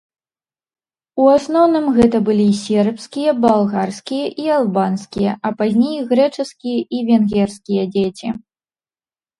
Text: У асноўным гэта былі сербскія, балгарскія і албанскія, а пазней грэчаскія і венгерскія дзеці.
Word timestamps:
У 1.23 1.27
асноўным 1.33 1.85
гэта 1.97 2.21
былі 2.31 2.47
сербскія, 2.61 3.35
балгарскія 3.43 4.25
і 4.45 4.51
албанскія, 4.57 5.31
а 5.47 5.53
пазней 5.61 5.97
грэчаскія 6.11 6.79
і 6.95 7.05
венгерскія 7.13 7.83
дзеці. 7.95 8.29